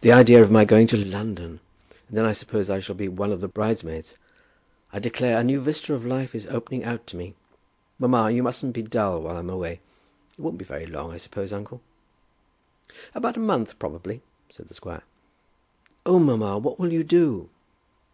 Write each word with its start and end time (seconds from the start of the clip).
The 0.00 0.12
idea 0.12 0.40
of 0.40 0.50
my 0.50 0.64
going 0.64 0.86
to 0.86 0.96
London! 0.96 1.60
And 2.08 2.16
then 2.16 2.24
I 2.24 2.32
suppose 2.32 2.70
I 2.70 2.80
shall 2.80 2.94
be 2.94 3.06
one 3.06 3.30
of 3.30 3.42
the 3.42 3.48
bridesmaids. 3.48 4.14
I 4.94 4.98
declare 4.98 5.38
a 5.38 5.44
new 5.44 5.60
vista 5.60 5.92
of 5.92 6.06
life 6.06 6.34
is 6.34 6.46
opening 6.46 6.84
out 6.84 7.06
to 7.08 7.18
me! 7.18 7.34
Mamma, 7.98 8.30
you 8.30 8.42
mustn't 8.42 8.72
be 8.72 8.80
dull 8.80 9.20
while 9.20 9.36
I'm 9.36 9.50
away. 9.50 9.80
It 10.32 10.40
won't 10.40 10.56
be 10.56 10.64
very 10.64 10.86
long, 10.86 11.12
I 11.12 11.18
suppose, 11.18 11.52
uncle?" 11.52 11.82
"About 13.14 13.36
a 13.36 13.40
month, 13.40 13.78
probably," 13.78 14.22
said 14.48 14.68
the 14.68 14.74
squire. 14.74 15.02
"Oh, 16.06 16.18
mamma; 16.18 16.56
what 16.56 16.78
will 16.80 16.90
you 16.94 17.04
do?" 17.04 17.50